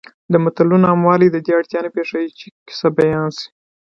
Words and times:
د 0.31 0.33
متلونو 0.43 0.85
عاموالی 0.91 1.27
د 1.31 1.37
دې 1.45 1.51
اړتیا 1.59 1.79
نه 1.85 1.89
پېښوي 1.95 2.27
چې 2.39 2.45
کیسه 2.67 2.87
بیان 2.97 3.29
شي 3.37 3.47